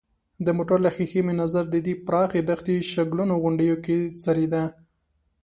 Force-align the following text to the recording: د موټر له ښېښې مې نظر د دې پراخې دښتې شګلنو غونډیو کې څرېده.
د 0.45 0.47
موټر 0.57 0.77
له 0.85 0.89
ښېښې 0.95 1.21
مې 1.25 1.33
نظر 1.43 1.63
د 1.69 1.75
دې 1.85 1.93
پراخې 2.05 2.41
دښتې 2.49 2.75
شګلنو 2.91 3.35
غونډیو 3.43 3.75
کې 3.85 3.97
څرېده. 4.21 4.63